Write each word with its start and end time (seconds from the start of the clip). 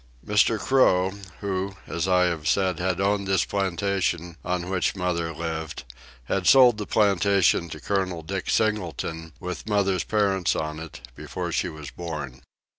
Mr. 0.25 0.57
Crough 0.59 1.11
who, 1.41 1.75
as 1.85 2.07
I 2.07 2.23
have 2.23 2.47
said 2.47 2.79
had 2.79 2.99
owned 2.99 3.27
this 3.27 3.45
plantation 3.45 4.35
on 4.43 4.67
which 4.67 4.95
mother 4.95 5.31
lived, 5.31 5.83
had 6.23 6.47
sold 6.47 6.79
the 6.79 6.87
plantation 6.87 7.69
to 7.69 7.79
Col. 7.79 8.23
Dick 8.23 8.49
Singleton, 8.49 9.33
with 9.39 9.69
mother's 9.69 10.03
parents 10.03 10.55
on 10.55 10.79
it, 10.79 11.01
before 11.15 11.51
she 11.51 11.69
was 11.69 11.91
born. 11.91 12.41